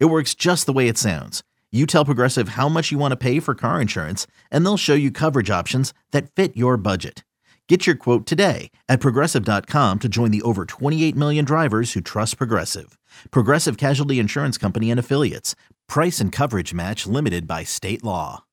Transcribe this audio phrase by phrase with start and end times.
[0.00, 1.42] It works just the way it sounds.
[1.72, 4.94] You tell Progressive how much you want to pay for car insurance, and they'll show
[4.94, 7.24] you coverage options that fit your budget.
[7.68, 12.36] Get your quote today at progressive.com to join the over 28 million drivers who trust
[12.38, 12.96] Progressive.
[13.30, 15.56] Progressive Casualty Insurance Company and Affiliates.
[15.88, 18.44] Price and coverage match limited by state law.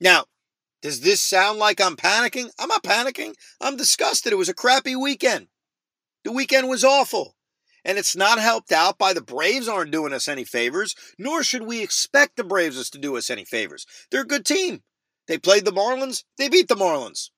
[0.00, 0.24] Now,
[0.82, 2.50] does this sound like I'm panicking?
[2.58, 3.34] I'm not panicking.
[3.60, 4.32] I'm disgusted.
[4.32, 5.48] It was a crappy weekend.
[6.24, 7.34] The weekend was awful.
[7.84, 11.62] And it's not helped out by the Braves aren't doing us any favors, nor should
[11.62, 13.86] we expect the Braves to do us any favors.
[14.10, 14.82] They're a good team.
[15.26, 17.30] They played the Marlins, they beat the Marlins.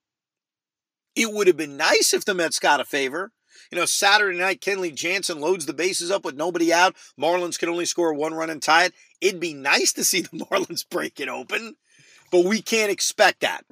[1.15, 3.31] It would have been nice if the Mets got a favor.
[3.71, 6.95] You know, Saturday night, Kenley Jansen loads the bases up with nobody out.
[7.19, 8.93] Marlins can only score one run and tie it.
[9.21, 11.75] It'd be nice to see the Marlins break it open,
[12.31, 13.63] but we can't expect that.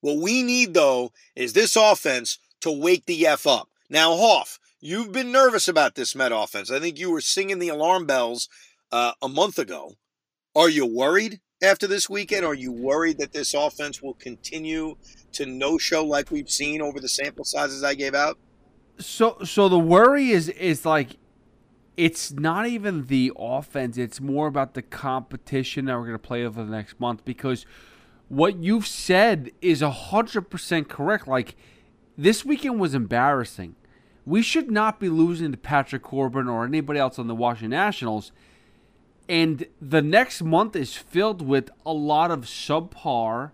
[0.00, 3.68] What we need, though, is this offense to wake the F up.
[3.88, 6.70] Now, Hoff, You've been nervous about this Met offense.
[6.70, 8.48] I think you were singing the alarm bells
[8.92, 9.94] uh, a month ago.
[10.54, 12.44] Are you worried after this weekend?
[12.44, 14.96] Are you worried that this offense will continue
[15.32, 18.38] to no show like we've seen over the sample sizes I gave out?
[19.00, 21.16] So, so the worry is is like
[21.96, 23.98] it's not even the offense.
[23.98, 27.66] It's more about the competition that we're going to play over the next month because
[28.28, 31.26] what you've said is hundred percent correct.
[31.26, 31.56] Like
[32.16, 33.74] this weekend was embarrassing
[34.28, 38.30] we should not be losing to Patrick Corbin or anybody else on the Washington Nationals.
[39.26, 43.52] And the next month is filled with a lot of subpar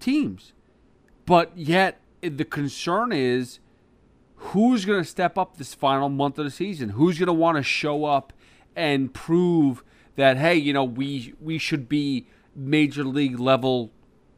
[0.00, 0.52] teams.
[1.26, 3.60] But yet, the concern is
[4.34, 6.90] who's going to step up this final month of the season?
[6.90, 8.32] Who's going to want to show up
[8.74, 9.84] and prove
[10.16, 13.92] that, hey, you know, we, we should be major league level,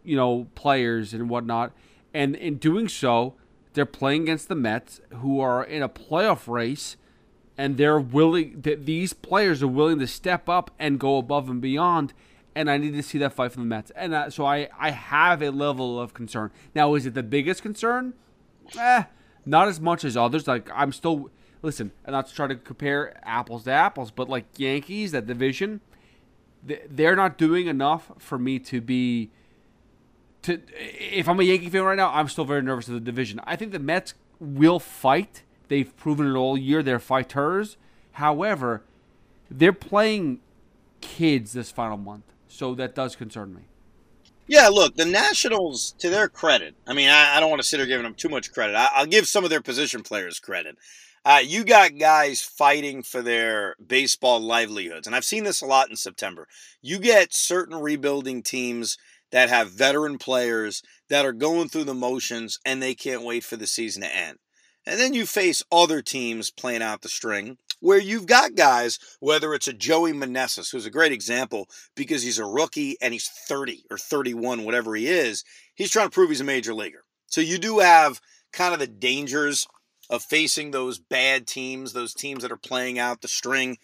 [0.04, 1.72] you know, players and whatnot.
[2.12, 3.34] And in doing so,
[3.75, 6.97] they're playing against the Mets, who are in a playoff race,
[7.56, 8.60] and they're willing.
[8.62, 12.12] That these players are willing to step up and go above and beyond.
[12.55, 13.91] And I need to see that fight from the Mets.
[13.97, 16.50] And uh, so I, I have a level of concern.
[16.75, 18.12] Now, is it the biggest concern?
[18.78, 19.05] Eh,
[19.47, 20.47] not as much as others.
[20.47, 21.31] Like I'm still
[21.62, 25.81] listen, and not to try to compare apples to apples, but like Yankees, that division,
[26.62, 29.31] they're not doing enough for me to be
[30.42, 33.41] to if I'm a Yankee fan right now, I'm still very nervous of the division.
[33.44, 35.42] I think the Mets will fight.
[35.69, 36.82] They've proven it all year.
[36.82, 37.76] They're fighters.
[38.12, 38.82] However,
[39.50, 40.41] they're playing
[41.00, 43.62] kids this final month, so that does concern me.
[44.47, 47.78] Yeah, look, the Nationals, to their credit, I mean, I, I don't want to sit
[47.78, 48.74] here giving them too much credit.
[48.74, 50.76] I, will give some of their position players credit.
[51.24, 55.88] Uh, you got guys fighting for their baseball livelihoods, and I've seen this a lot
[55.88, 56.48] in September.
[56.80, 58.98] You get certain rebuilding teams
[59.32, 63.56] that have veteran players that are going through the motions and they can't wait for
[63.56, 64.38] the season to end.
[64.87, 69.54] And then you face other teams playing out the string where you've got guys, whether
[69.54, 73.84] it's a Joey Meneses, who's a great example because he's a rookie and he's 30
[73.91, 75.44] or 31, whatever he is,
[75.75, 77.03] he's trying to prove he's a major leaguer.
[77.26, 78.21] So you do have
[78.53, 79.66] kind of the dangers
[80.10, 83.78] of facing those bad teams, those teams that are playing out the string.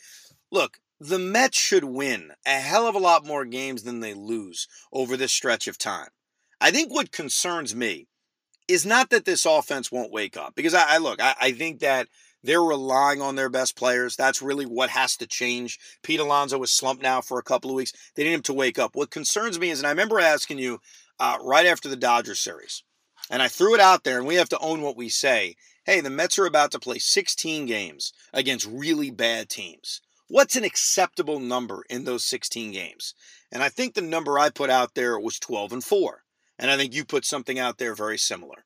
[0.53, 4.67] Look, the Mets should win a hell of a lot more games than they lose
[4.93, 6.09] over this stretch of time.
[6.61, 8.09] I think what concerns me
[8.67, 11.79] is not that this offense won't wake up, because I, I look, I, I, think
[11.81, 12.09] that
[12.43, 14.17] they're relying on their best players.
[14.17, 15.79] That's really what has to change.
[16.03, 17.93] Pete Alonso was slumped now for a couple of weeks.
[18.15, 18.95] They need him to wake up.
[18.95, 20.81] What concerns me is, and I remember asking you
[21.21, 22.83] uh, right after the Dodgers series,
[23.31, 25.55] and I threw it out there, and we have to own what we say.
[25.85, 30.65] Hey, the Mets are about to play 16 games against really bad teams what's an
[30.65, 33.15] acceptable number in those 16 games?
[33.51, 36.23] And I think the number I put out there was 12 and 4.
[36.59, 38.65] And I think you put something out there very similar.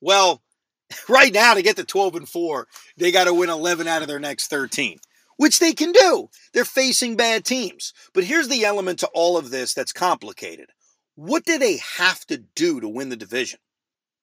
[0.00, 0.42] Well,
[1.08, 2.66] right now to get to 12 and 4,
[2.96, 4.98] they got to win 11 out of their next 13,
[5.36, 6.28] which they can do.
[6.52, 7.92] They're facing bad teams.
[8.12, 10.70] But here's the element to all of this that's complicated.
[11.14, 13.58] What do they have to do to win the division?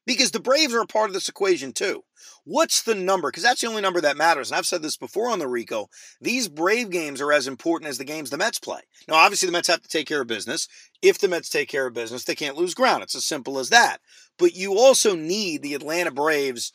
[0.10, 2.04] Because the Braves are a part of this equation too.
[2.44, 3.30] What's the number?
[3.30, 4.50] Because that's the only number that matters.
[4.50, 5.88] And I've said this before on the Rico.
[6.20, 8.80] These Brave games are as important as the games the Mets play.
[9.08, 10.68] Now, obviously, the Mets have to take care of business.
[11.04, 13.04] If the Mets take care of business, they can't lose ground.
[13.04, 14.00] It's as simple as that.
[14.40, 16.74] But you also need the Atlanta Braves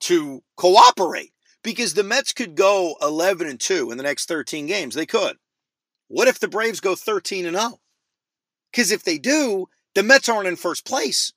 [0.00, 4.96] to cooperate because the Mets could go 11 and 2 in the next 13 games.
[4.96, 5.36] They could.
[6.08, 7.78] What if the Braves go 13 and 0?
[8.72, 11.32] Because if they do, the Mets aren't in first place.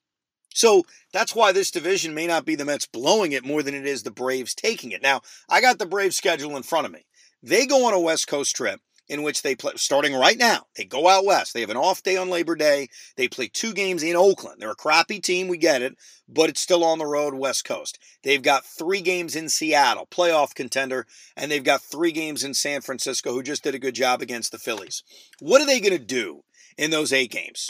[0.53, 0.83] So
[1.13, 4.03] that's why this division may not be the Mets blowing it more than it is
[4.03, 5.01] the Braves taking it.
[5.01, 7.05] Now, I got the Braves schedule in front of me.
[7.41, 10.67] They go on a West Coast trip in which they play starting right now.
[10.77, 11.53] They go out west.
[11.53, 12.87] They have an off day on Labor Day.
[13.17, 14.61] They play two games in Oakland.
[14.61, 15.97] They're a crappy team, we get it,
[16.29, 17.99] but it's still on the road West Coast.
[18.23, 22.79] They've got 3 games in Seattle, playoff contender, and they've got 3 games in San
[22.79, 25.03] Francisco who just did a good job against the Phillies.
[25.39, 26.43] What are they going to do
[26.77, 27.69] in those 8 games?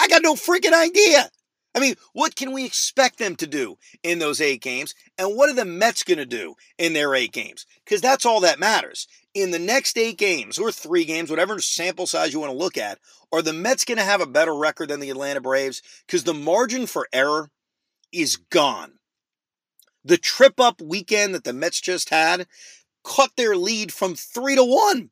[0.00, 1.30] I got no freaking idea.
[1.74, 4.94] I mean, what can we expect them to do in those eight games?
[5.16, 7.66] And what are the Mets going to do in their eight games?
[7.84, 9.08] Because that's all that matters.
[9.34, 12.76] In the next eight games, or three games, whatever sample size you want to look
[12.76, 12.98] at,
[13.32, 15.80] are the Mets going to have a better record than the Atlanta Braves?
[16.06, 17.48] Because the margin for error
[18.12, 18.98] is gone.
[20.04, 22.46] The trip up weekend that the Mets just had
[23.02, 25.10] cut their lead from three to one.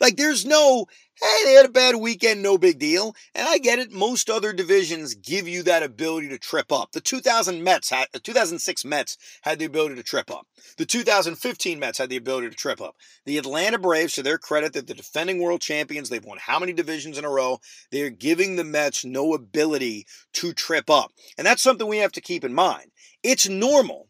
[0.00, 0.86] Like, there's no,
[1.20, 3.14] hey, they had a bad weekend, no big deal.
[3.34, 3.92] And I get it.
[3.92, 6.92] Most other divisions give you that ability to trip up.
[6.92, 10.46] The 2000 Mets had, the 2006 Mets had the ability to trip up.
[10.78, 12.96] The 2015 Mets had the ability to trip up.
[13.26, 16.72] The Atlanta Braves, to their credit, that the defending world champions, they've won how many
[16.72, 17.58] divisions in a row?
[17.90, 21.12] They're giving the Mets no ability to trip up.
[21.36, 22.90] And that's something we have to keep in mind.
[23.22, 24.08] It's normal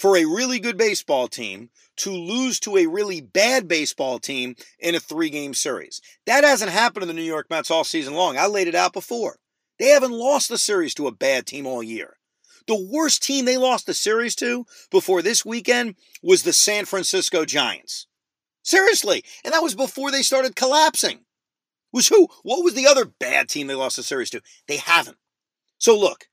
[0.00, 4.94] for a really good baseball team to lose to a really bad baseball team in
[4.94, 6.00] a three game series.
[6.24, 8.38] That hasn't happened in the New York Mets all season long.
[8.38, 9.36] I laid it out before.
[9.78, 12.16] They haven't lost the series to a bad team all year.
[12.66, 17.44] The worst team they lost the series to before this weekend was the San Francisco
[17.44, 18.06] Giants.
[18.62, 19.22] Seriously.
[19.44, 21.26] And that was before they started collapsing.
[21.92, 22.28] Was who?
[22.42, 24.40] What was the other bad team they lost the series to?
[24.66, 25.18] They haven't.
[25.76, 26.24] So look,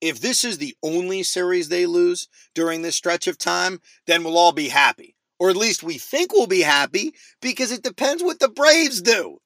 [0.00, 4.38] if this is the only series they lose during this stretch of time, then we'll
[4.38, 5.16] all be happy.
[5.38, 9.40] Or at least we think we'll be happy because it depends what the Braves do.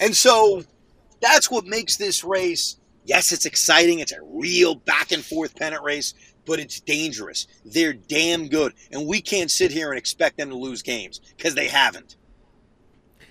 [0.00, 0.62] And so
[1.20, 2.76] that's what makes this race.
[3.04, 3.98] Yes, it's exciting.
[3.98, 6.14] It's a real back and forth pennant race,
[6.46, 7.46] but it's dangerous.
[7.64, 8.74] They're damn good.
[8.92, 12.16] And we can't sit here and expect them to lose games because they haven't.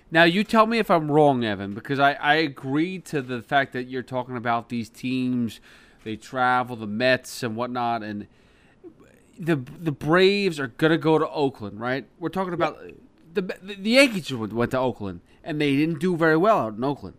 [0.10, 3.74] Now, you tell me if I'm wrong, Evan, because I, I agree to the fact
[3.74, 5.60] that you're talking about these teams
[6.04, 8.28] they travel, the Mets and whatnot, and
[9.40, 12.06] the the Braves are gonna go to Oakland, right?
[12.20, 12.80] We're talking about
[13.34, 17.16] the the Yankees went to Oakland and they didn't do very well out in Oakland.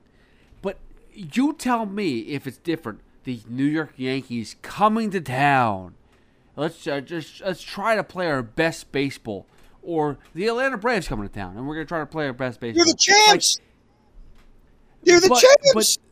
[0.60, 0.76] But
[1.12, 3.00] you tell me if it's different.
[3.25, 5.94] The New York Yankees coming to town.
[6.56, 9.46] Let's uh, just let's try to play our best baseball.
[9.82, 12.60] Or the Atlanta Braves coming to town, and we're gonna try to play our best
[12.60, 12.84] baseball.
[12.84, 13.58] You're the champs.
[13.58, 15.96] Like, You're the but, champs.
[15.96, 16.07] But,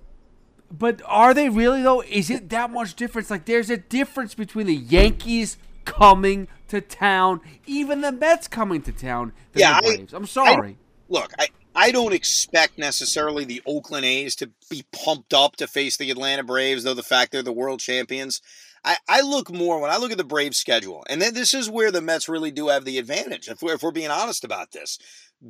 [0.71, 2.03] but are they really though?
[2.03, 3.31] Is it that much difference?
[3.31, 8.93] Like there's a difference between the Yankees coming to town, even the Mets coming to
[8.93, 9.33] town.
[9.55, 10.71] yeah, I, am sorry.
[10.71, 10.77] I,
[11.09, 15.99] look, I I don't expect necessarily the Oakland A's to be pumped up to face
[15.99, 18.41] the Atlanta Braves, though the fact they're the world champions.
[18.87, 21.69] I, I look more when I look at the Braves schedule, and then this is
[21.69, 24.71] where the Mets really do have the advantage, if we're, if we're being honest about
[24.71, 24.99] this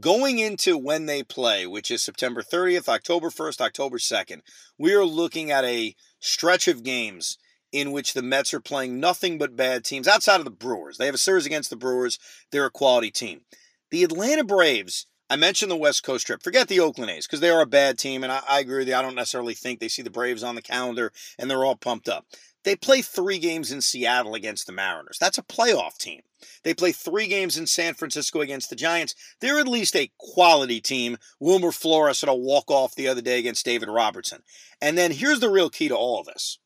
[0.01, 4.41] going into when they play, which is September 30th, October 1st, October 2nd,
[4.79, 7.39] we are looking at a stretch of games
[7.73, 10.99] in which the Mets are playing nothing but bad teams outside of the Brewers.
[10.99, 12.19] They have a series against the Brewers,
[12.51, 13.43] they're a quality team.
[13.91, 16.43] The Atlanta Braves, I mentioned the West Coast trip.
[16.43, 18.89] Forget the Oakland A's because they are a bad team, and I, I agree with
[18.89, 18.95] you.
[18.95, 22.09] I don't necessarily think they see the Braves on the calendar and they're all pumped
[22.09, 22.27] up.
[22.67, 25.19] They play three games in Seattle against the Mariners.
[25.21, 26.23] That's a playoff team.
[26.65, 29.15] They play three games in San Francisco against the Giants.
[29.41, 31.17] They're at least a quality team.
[31.39, 34.43] Wilmer Flores had a walk off the other day against David Robertson.
[34.81, 36.59] And then here's the real key to all of this.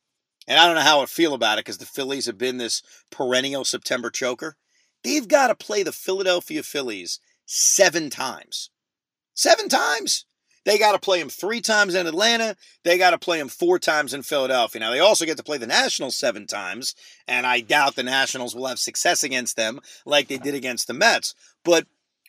[0.47, 2.81] And I don't know how I feel about it because the Phillies have been this
[3.11, 4.57] perennial September choker.
[5.03, 8.71] They've got to play the Philadelphia Phillies seven times.
[9.35, 10.25] Seven times.
[10.63, 12.55] They got to play him three times in Atlanta.
[12.83, 14.79] They got to play him four times in Philadelphia.
[14.79, 16.93] Now, they also get to play the Nationals seven times,
[17.27, 20.93] and I doubt the Nationals will have success against them like they did against the
[20.93, 21.33] Mets.
[21.63, 21.87] But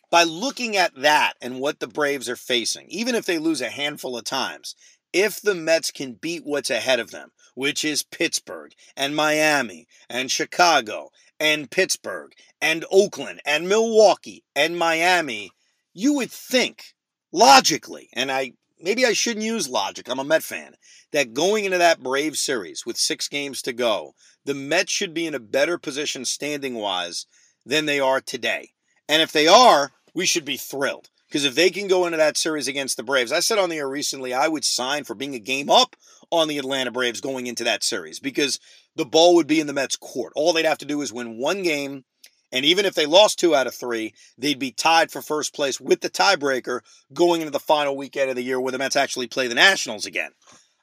[0.09, 3.69] by looking at that and what the Braves are facing, even if they lose a
[3.69, 4.75] handful of times,
[5.11, 10.31] if the Mets can beat what's ahead of them, which is Pittsburgh and Miami and
[10.31, 15.51] Chicago and Pittsburgh and Oakland and Milwaukee and Miami,
[15.93, 16.93] you would think
[17.33, 20.75] logically, and I maybe I shouldn't use logic, I'm a Met fan,
[21.11, 24.13] that going into that Brave series with six games to go,
[24.45, 27.25] the Mets should be in a better position standing wise
[27.65, 28.71] than they are today.
[29.09, 31.09] And if they are, we should be thrilled.
[31.27, 33.77] Because if they can go into that series against the Braves, I said on the
[33.77, 35.95] air recently, I would sign for being a game up
[36.29, 38.59] on the Atlanta Braves going into that series because
[38.95, 40.33] the ball would be in the Mets' court.
[40.35, 42.03] All they'd have to do is win one game
[42.53, 45.81] And even if they lost two out of three, they'd be tied for first place
[45.81, 46.81] with the tiebreaker
[47.11, 50.05] going into the final weekend of the year where the Mets actually play the Nationals
[50.05, 50.31] again.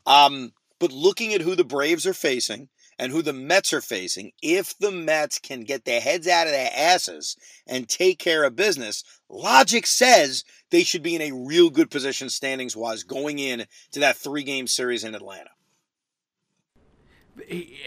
[0.05, 4.33] Um, but looking at who the Braves are facing and who the Mets are facing,
[4.43, 7.37] if the Mets can get their heads out of their asses
[7.69, 12.31] and take care of business, logic says they should be in a real good position
[12.31, 15.51] standings wise going in to that three game series in Atlanta.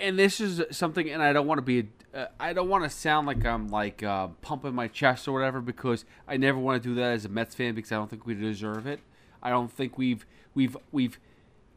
[0.01, 2.89] And this is something, and I don't want to be, uh, I don't want to
[2.89, 6.89] sound like I'm like uh, pumping my chest or whatever because I never want to
[6.89, 8.99] do that as a Mets fan because I don't think we deserve it.
[9.41, 11.19] I don't think we've we've we've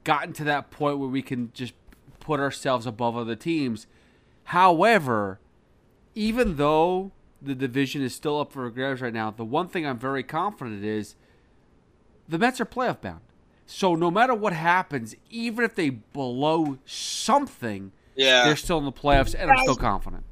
[0.05, 1.73] gotten to that point where we can just
[2.21, 3.87] put ourselves above other teams.
[4.45, 5.41] However,
[6.15, 9.99] even though the division is still up for grabs right now, the one thing I'm
[9.99, 11.17] very confident is
[12.29, 13.21] the Mets are playoff bound.
[13.67, 18.45] So no matter what happens, even if they blow something, Yeah.
[18.45, 20.25] they're still in the playoffs, and I'm still confident.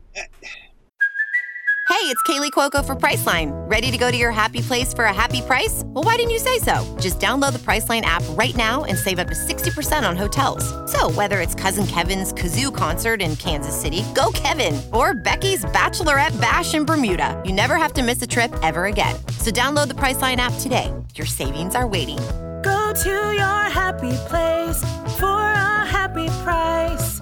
[1.87, 3.53] Hey, it's Kaley Cuoco for Priceline.
[3.71, 5.83] Ready to go to your happy place for a happy price?
[5.87, 6.85] Well, why didn't you say so?
[7.01, 10.65] Just download the Priceline app right now and save up to 60% on hotels.
[10.91, 16.39] So, whether it's Cousin Kevin's Kazoo concert in Kansas City, go Kevin, or Becky's Bachelorette
[16.41, 19.15] Bash in Bermuda, you never have to miss a trip ever again.
[19.39, 20.93] So, download the Priceline app today.
[21.15, 22.19] Your savings are waiting.
[22.63, 24.79] Go to your happy place
[25.19, 27.21] for a happy price.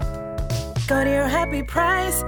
[0.93, 2.23] Go to your happy price.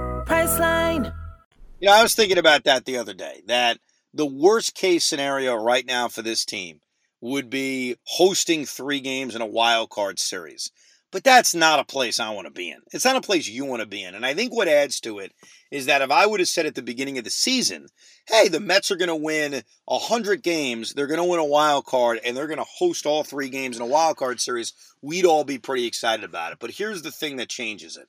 [1.79, 3.43] You know, I was thinking about that the other day.
[3.45, 3.77] That
[4.11, 6.79] the worst case scenario right now for this team
[7.21, 10.71] would be hosting three games in a wild card series.
[11.11, 12.79] But that's not a place I want to be in.
[12.91, 14.15] It's not a place you want to be in.
[14.15, 15.31] And I think what adds to it
[15.69, 17.85] is that if I would have said at the beginning of the season,
[18.27, 21.85] hey, the Mets are going to win 100 games, they're going to win a wild
[21.85, 25.23] card, and they're going to host all three games in a wild card series, we'd
[25.23, 26.57] all be pretty excited about it.
[26.59, 28.07] But here's the thing that changes it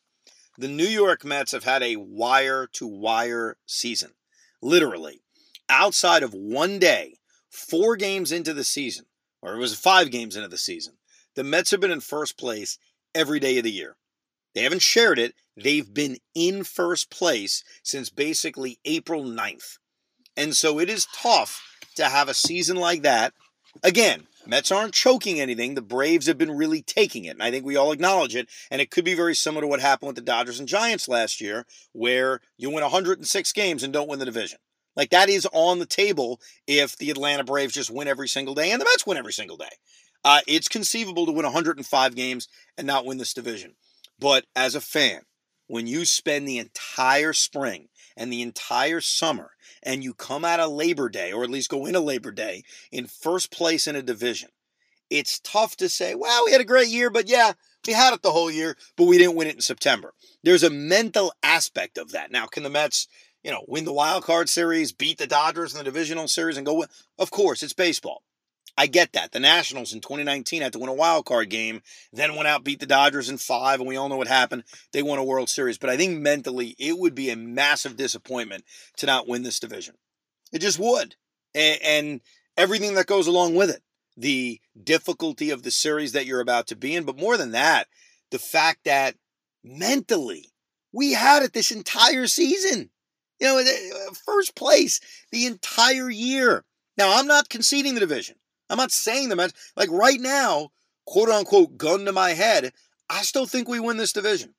[0.58, 4.12] the New York Mets have had a wire to wire season.
[4.62, 5.22] Literally.
[5.68, 7.18] Outside of one day,
[7.50, 9.06] four games into the season,
[9.42, 10.94] or it was five games into the season,
[11.34, 12.78] the Mets have been in first place
[13.14, 13.96] every day of the year.
[14.54, 15.34] They haven't shared it.
[15.56, 19.78] They've been in first place since basically April 9th.
[20.36, 21.62] And so it is tough
[21.96, 23.34] to have a season like that.
[23.82, 25.74] Again, Mets aren't choking anything.
[25.74, 27.30] The Braves have been really taking it.
[27.30, 28.48] And I think we all acknowledge it.
[28.70, 31.40] And it could be very similar to what happened with the Dodgers and Giants last
[31.40, 34.58] year, where you win 106 games and don't win the division.
[34.94, 38.70] Like that is on the table if the Atlanta Braves just win every single day
[38.70, 39.64] and the Mets win every single day.
[40.24, 42.48] Uh, it's conceivable to win 105 games
[42.78, 43.74] and not win this division.
[44.18, 45.22] But as a fan,
[45.66, 49.50] when you spend the entire spring and the entire summer
[49.82, 53.06] and you come out of Labor Day, or at least go into Labor Day, in
[53.06, 54.50] first place in a division,
[55.10, 57.52] it's tough to say, well, we had a great year, but yeah,
[57.86, 60.12] we had it the whole year, but we didn't win it in September.
[60.42, 62.32] There's a mental aspect of that.
[62.32, 63.06] Now, can the Mets,
[63.44, 66.66] you know, win the wild card series, beat the Dodgers in the divisional series, and
[66.66, 66.88] go win?
[67.18, 68.22] Of course, it's baseball.
[68.78, 69.32] I get that.
[69.32, 71.80] The Nationals in 2019 had to win a wild card game,
[72.12, 74.64] then went out, beat the Dodgers in five, and we all know what happened.
[74.92, 75.78] They won a World Series.
[75.78, 78.64] But I think mentally, it would be a massive disappointment
[78.98, 79.94] to not win this division.
[80.52, 81.16] It just would.
[81.54, 82.20] And, and
[82.56, 83.82] everything that goes along with it
[84.16, 87.04] the difficulty of the series that you're about to be in.
[87.04, 87.86] But more than that,
[88.30, 89.14] the fact that
[89.62, 90.52] mentally,
[90.92, 92.90] we had it this entire season.
[93.38, 96.64] You know, uh, first place the entire year.
[96.96, 98.36] Now, I'm not conceding the division.
[98.68, 100.70] I'm not saying the Mets, like right now,
[101.04, 102.72] quote unquote, gun to my head,
[103.08, 104.54] I still think we win this division.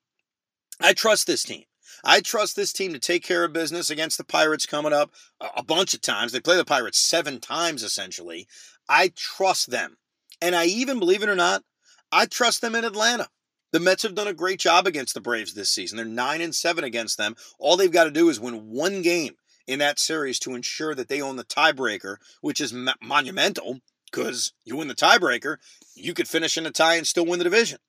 [0.81, 1.63] I trust this team.
[2.03, 5.11] I trust this team to take care of business against the Pirates coming up
[5.55, 6.31] a bunch of times.
[6.31, 8.47] They play the Pirates seven times essentially.
[8.87, 9.97] I trust them.
[10.41, 11.63] And I even, believe it or not,
[12.11, 13.27] I trust them in Atlanta.
[13.73, 15.97] The Mets have done a great job against the Braves this season.
[15.97, 17.35] They're 9 and 7 against them.
[17.59, 19.35] All they've got to do is win one game
[19.65, 24.53] in that series to ensure that they own the tiebreaker, which is mo- monumental because
[24.65, 25.57] you win the tiebreaker,
[25.95, 27.79] you could finish in a tie and still win the division.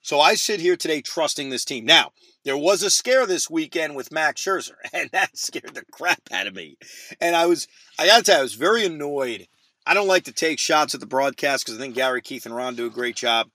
[0.00, 1.84] So I sit here today trusting this team.
[1.84, 2.12] Now,
[2.44, 6.46] there was a scare this weekend with Max Scherzer, and that scared the crap out
[6.46, 6.76] of me.
[7.20, 7.66] And I was,
[7.98, 9.48] I got to tell you, I was very annoyed.
[9.86, 12.54] I don't like to take shots at the broadcast because I think Gary, Keith, and
[12.54, 13.48] Ron do a great job,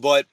[0.00, 0.26] but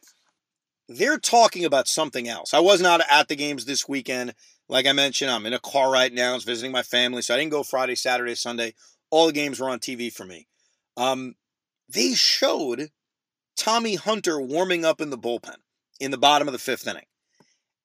[0.88, 2.54] they're talking about something else.
[2.54, 4.34] I was not at the games this weekend.
[4.68, 6.32] Like I mentioned, I'm in a car right now.
[6.32, 8.74] I was visiting my family, so I didn't go Friday, Saturday, Sunday.
[9.12, 10.48] All the games were on TV for me.
[10.98, 11.36] Um,
[11.90, 12.90] they showed
[13.56, 15.58] Tommy Hunter warming up in the bullpen
[16.00, 17.06] in the bottom of the fifth inning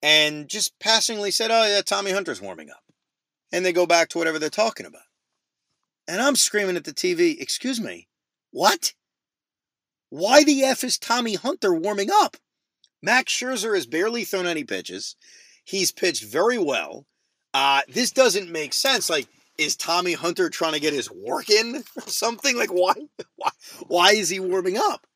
[0.03, 2.83] and just passingly said, Oh, yeah, Tommy Hunter's warming up.
[3.53, 5.03] And they go back to whatever they're talking about.
[6.09, 8.09] And I'm screaming at the TV, Excuse me,
[8.51, 8.95] what?
[10.09, 12.37] Why the F is Tommy Hunter warming up?
[13.03, 15.17] Max Scherzer has barely thrown any pitches.
[15.65, 17.07] He's pitched very well.
[17.55, 19.09] Uh, this doesn't make sense.
[19.09, 19.29] Like,
[19.61, 22.57] is Tommy Hunter trying to get his work in or something?
[22.57, 22.95] Like, why,
[23.37, 23.51] why,
[23.87, 25.07] why is he warming up?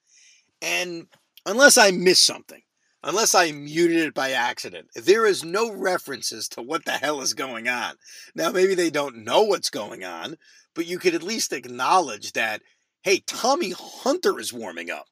[0.61, 1.07] And
[1.47, 2.61] unless I missed something,
[3.03, 7.35] unless I muted it by accident, there is no references to what the hell is
[7.35, 7.95] going on.
[8.35, 10.37] Now, maybe they don't know what's going on,
[10.75, 12.63] but you could at least acknowledge that,
[13.03, 15.07] hey, Tommy Hunter is warming up.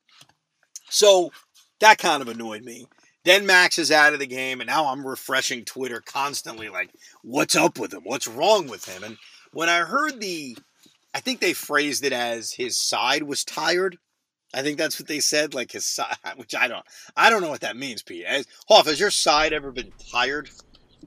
[0.91, 1.33] So
[1.81, 2.87] that kind of annoyed me.
[3.25, 6.91] Then Max is out of the game, and now I'm refreshing Twitter constantly, like,
[7.23, 8.03] what's up with him?
[8.05, 9.05] What's wrong with him?
[9.05, 9.17] And
[9.53, 10.57] when I heard the,
[11.15, 13.99] I think they phrased it as his side was tired.
[14.55, 16.85] I think that's what they said, like his side, which I don't,
[17.17, 18.25] I don't know what that means, Pete.
[18.25, 20.51] As, Hoff, has your side ever been tired?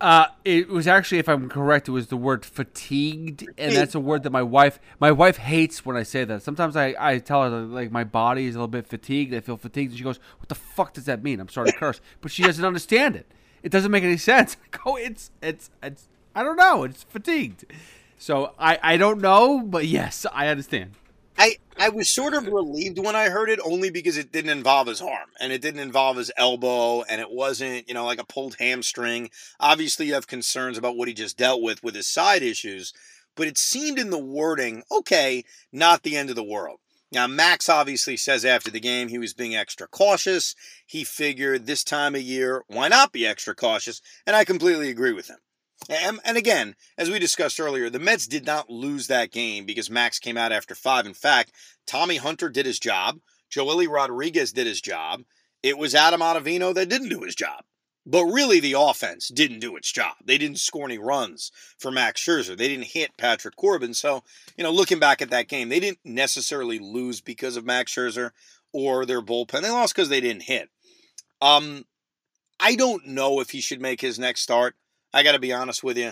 [0.02, 4.00] Uh, it was actually, if I'm correct, it was the word fatigued, and that's a
[4.00, 6.44] word that my wife my wife hates when I say that.
[6.44, 9.34] Sometimes I, I tell her that, like my body is a little bit fatigued.
[9.34, 11.78] I feel fatigued, and she goes, "What the fuck does that mean?" I'm sorry to
[11.78, 13.26] curse, but she doesn't understand it.
[13.64, 14.58] It doesn't make any sense.
[14.74, 16.84] I go, it's it's it's I don't know.
[16.84, 17.66] It's fatigued.
[18.18, 20.92] So I I don't know, but yes, I understand.
[21.38, 24.88] I, I was sort of relieved when I heard it only because it didn't involve
[24.88, 28.26] his arm and it didn't involve his elbow and it wasn't, you know, like a
[28.26, 29.30] pulled hamstring.
[29.60, 32.94] Obviously, you have concerns about what he just dealt with with his side issues,
[33.36, 36.80] but it seemed in the wording, okay, not the end of the world.
[37.12, 40.56] Now, Max obviously says after the game he was being extra cautious.
[40.86, 44.02] He figured this time of year, why not be extra cautious?
[44.26, 45.38] And I completely agree with him.
[45.90, 49.90] And, and, again, as we discussed earlier, the Mets did not lose that game because
[49.90, 51.06] Max came out after five.
[51.06, 51.52] In fact,
[51.86, 53.20] Tommy Hunter did his job.
[53.52, 55.24] Joely Rodriguez did his job.
[55.62, 57.64] It was Adam Ottavino that didn't do his job.
[58.06, 60.16] But really, the offense didn't do its job.
[60.24, 62.56] They didn't score any runs for Max Scherzer.
[62.56, 63.96] They didn't hit Patrick Corbin.
[63.96, 64.24] So,
[64.58, 68.32] you know, looking back at that game, they didn't necessarily lose because of Max Scherzer
[68.72, 69.62] or their bullpen.
[69.62, 70.70] They lost because they didn't hit.
[71.42, 71.86] Um,
[72.60, 74.76] I don't know if he should make his next start.
[75.16, 76.12] I got to be honest with you.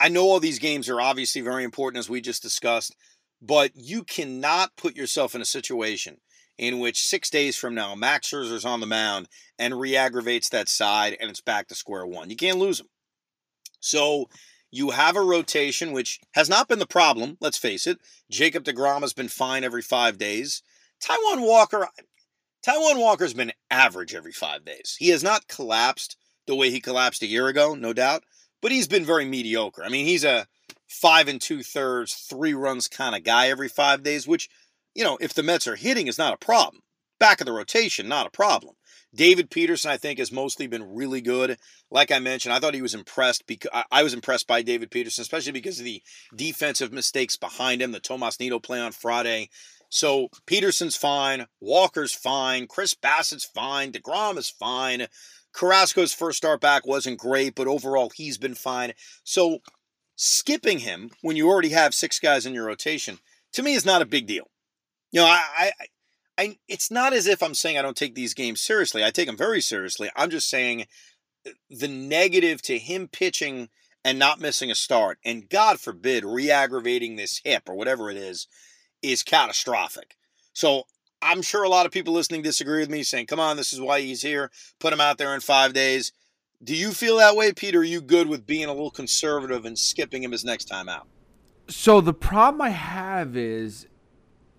[0.00, 2.96] I know all these games are obviously very important, as we just discussed,
[3.42, 6.16] but you cannot put yourself in a situation
[6.56, 9.28] in which six days from now, Max Scherzer's on the mound
[9.58, 12.30] and re aggravates that side and it's back to square one.
[12.30, 12.88] You can't lose him.
[13.80, 14.30] So
[14.70, 17.98] you have a rotation, which has not been the problem, let's face it.
[18.30, 20.62] Jacob DeGrom has been fine every five days.
[21.04, 21.86] Taijuan Walker,
[22.66, 24.96] Taijuan Walker's been average every five days.
[24.98, 28.24] He has not collapsed the way he collapsed a year ago, no doubt
[28.60, 29.84] but he's been very mediocre.
[29.84, 30.46] I mean, he's a
[30.88, 34.48] five and two thirds, three runs kind of guy every five days, which,
[34.94, 36.82] you know, if the Mets are hitting is not a problem.
[37.18, 38.74] Back of the rotation, not a problem.
[39.14, 41.58] David Peterson, I think, has mostly been really good.
[41.90, 45.22] Like I mentioned, I thought he was impressed because I was impressed by David Peterson,
[45.22, 46.02] especially because of the
[46.36, 49.48] defensive mistakes behind him, the Tomas Nido play on Friday.
[49.88, 55.06] So Peterson's fine, Walker's fine, Chris Bassitt's fine, DeGrom is fine.
[55.54, 58.92] Carrasco's first start back wasn't great, but overall he's been fine.
[59.24, 59.58] So
[60.16, 63.18] skipping him when you already have six guys in your rotation
[63.52, 64.50] to me is not a big deal.
[65.10, 65.72] You know, I, I,
[66.36, 69.04] I it's not as if I'm saying I don't take these games seriously.
[69.04, 70.10] I take them very seriously.
[70.16, 70.86] I'm just saying
[71.46, 73.68] uh, the negative to him pitching
[74.04, 78.46] and not missing a start, and God forbid re-aggravating this hip or whatever it is,
[79.02, 80.16] is catastrophic.
[80.52, 80.84] So
[81.20, 83.80] I'm sure a lot of people listening disagree with me, saying, come on, this is
[83.80, 84.50] why he's here.
[84.78, 86.12] Put him out there in five days.
[86.62, 87.80] Do you feel that way, Peter?
[87.80, 91.06] Are you good with being a little conservative and skipping him his next time out?
[91.68, 93.86] So the problem I have is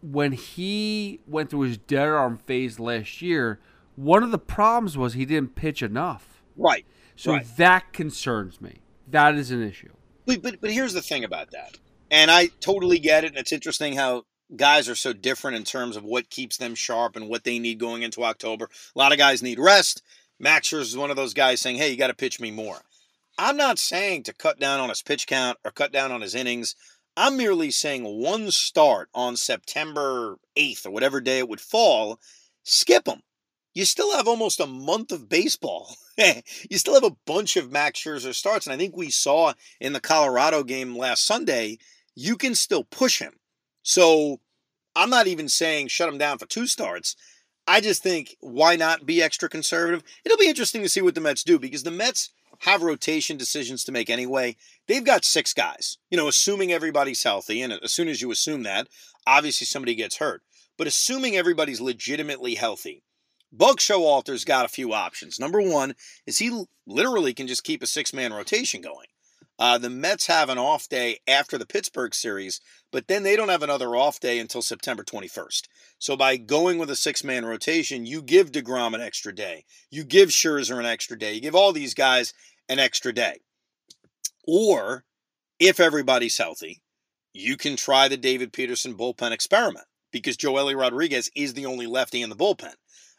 [0.01, 3.59] when he went through his dead arm phase last year,
[3.95, 6.41] one of the problems was he didn't pitch enough.
[6.55, 6.85] Right.
[7.15, 7.57] So right.
[7.57, 8.79] that concerns me.
[9.07, 9.91] That is an issue.
[10.25, 11.77] But, but but here's the thing about that.
[12.11, 13.31] And I totally get it.
[13.31, 14.23] And it's interesting how
[14.55, 17.79] guys are so different in terms of what keeps them sharp and what they need
[17.79, 18.69] going into October.
[18.95, 20.01] A lot of guys need rest.
[20.39, 22.81] Max is one of those guys saying, "Hey, you got to pitch me more."
[23.37, 26.35] I'm not saying to cut down on his pitch count or cut down on his
[26.35, 26.75] innings.
[27.15, 32.19] I'm merely saying one start on September 8th or whatever day it would fall,
[32.63, 33.21] skip him.
[33.73, 35.95] You still have almost a month of baseball.
[36.17, 38.65] you still have a bunch of Max Scherzer starts.
[38.67, 41.77] And I think we saw in the Colorado game last Sunday,
[42.15, 43.38] you can still push him.
[43.89, 44.39] So
[44.95, 47.15] I'm not even saying shut him down for two starts.
[47.65, 50.03] I just think why not be extra conservative?
[50.23, 53.83] It'll be interesting to see what the Mets do because the Mets have rotation decisions
[53.83, 54.57] to make anyway.
[54.87, 57.63] They've got six guys, you know, assuming everybody's healthy.
[57.63, 58.87] And as soon as you assume that,
[59.25, 60.43] obviously somebody gets hurt.
[60.77, 63.01] But assuming everybody's legitimately healthy,
[63.51, 65.39] Buck Showalter's got a few options.
[65.39, 65.95] Number one
[66.27, 69.07] is he literally can just keep a six man rotation going.
[69.59, 72.61] Uh, the Mets have an off day after the Pittsburgh series,
[72.93, 75.63] but then they don't have another off day until September 21st.
[75.99, 79.65] So by going with a six man rotation, you give DeGrom an extra day.
[79.91, 81.33] You give Scherzer an extra day.
[81.33, 82.33] You give all these guys
[82.69, 83.41] an extra day.
[84.47, 85.03] Or
[85.59, 86.81] if everybody's healthy,
[87.33, 92.21] you can try the David Peterson bullpen experiment because Joely Rodriguez is the only lefty
[92.21, 92.73] in the bullpen.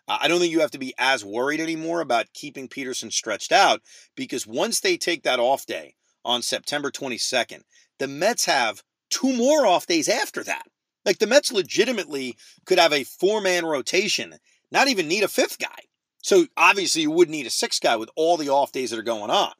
[0.08, 3.52] Uh, I don't think you have to be as worried anymore about keeping Peterson stretched
[3.52, 3.82] out
[4.16, 7.62] because once they take that off day on September 22nd,
[7.98, 10.66] the Mets have two more off days after that.
[11.04, 14.34] Like the Mets legitimately could have a four man rotation,
[14.70, 15.86] not even need a fifth guy.
[16.22, 19.02] So obviously you would need a sixth guy with all the off days that are
[19.02, 19.52] going on.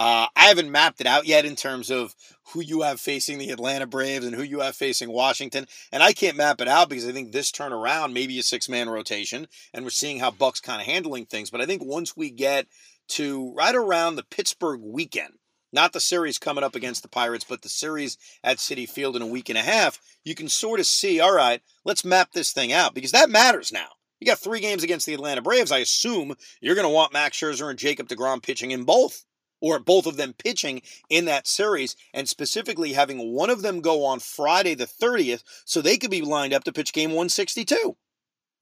[0.00, 2.14] Uh, I haven't mapped it out yet in terms of
[2.52, 5.66] who you have facing the Atlanta Braves and who you have facing Washington.
[5.92, 8.66] And I can't map it out because I think this turnaround may be a six
[8.66, 11.50] man rotation, and we're seeing how Buck's kind of handling things.
[11.50, 12.66] But I think once we get
[13.08, 15.34] to right around the Pittsburgh weekend,
[15.72, 19.22] not the series coming up against the Pirates, but the series at Citi Field in
[19.22, 22.52] a week and a half, you can sort of see, all right, let's map this
[22.52, 23.88] thing out because that matters now.
[24.20, 25.72] You got three games against the Atlanta Braves.
[25.72, 29.24] I assume you're going to want Max Scherzer and Jacob DeGrom pitching in both
[29.60, 34.04] or both of them pitching in that series, and specifically having one of them go
[34.04, 37.96] on Friday the 30th so they could be lined up to pitch game 162.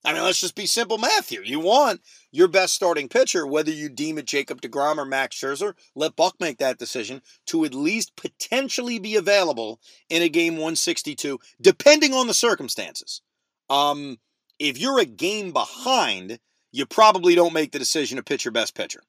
[0.05, 1.43] I mean, let's just be simple math here.
[1.43, 5.73] You want your best starting pitcher, whether you deem it Jacob DeGrom or Max Scherzer,
[5.93, 11.39] let Buck make that decision to at least potentially be available in a game 162,
[11.61, 13.21] depending on the circumstances.
[13.69, 14.17] Um,
[14.57, 16.39] if you're a game behind,
[16.71, 19.01] you probably don't make the decision to pitch your best pitcher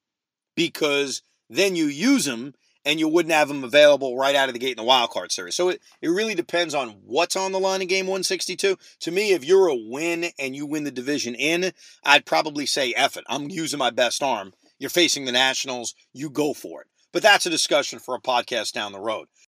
[0.57, 4.59] because then you use them and you wouldn't have them available right out of the
[4.59, 5.55] gate in the wild card series.
[5.55, 8.77] So it, it really depends on what's on the line in game 162.
[9.01, 11.73] To me, if you're a win and you win the division in,
[12.05, 13.25] I'd probably say F it.
[13.29, 14.53] I'm using my best arm.
[14.79, 16.87] You're facing the Nationals, you go for it.
[17.13, 19.27] But that's a discussion for a podcast down the road.